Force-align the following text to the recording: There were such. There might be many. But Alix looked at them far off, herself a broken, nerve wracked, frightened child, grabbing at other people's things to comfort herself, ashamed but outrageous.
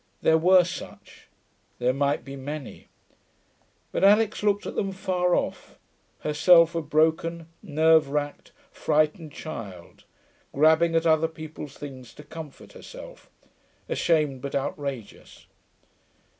There 0.23 0.35
were 0.39 0.63
such. 0.63 1.27
There 1.77 1.93
might 1.93 2.25
be 2.25 2.35
many. 2.35 2.87
But 3.91 4.03
Alix 4.03 4.41
looked 4.41 4.65
at 4.65 4.73
them 4.73 4.91
far 4.91 5.35
off, 5.35 5.77
herself 6.21 6.73
a 6.73 6.81
broken, 6.81 7.45
nerve 7.61 8.09
wracked, 8.09 8.51
frightened 8.71 9.31
child, 9.31 10.05
grabbing 10.55 10.95
at 10.95 11.05
other 11.05 11.27
people's 11.27 11.77
things 11.77 12.15
to 12.15 12.23
comfort 12.23 12.71
herself, 12.73 13.29
ashamed 13.87 14.41
but 14.41 14.55
outrageous. 14.55 15.45